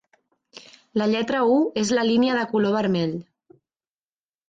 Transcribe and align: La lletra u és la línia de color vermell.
La 1.01 1.09
lletra 1.11 1.43
u 1.57 1.59
és 1.83 1.93
la 1.99 2.07
línia 2.09 2.41
de 2.41 2.49
color 2.57 2.77
vermell. 2.81 3.17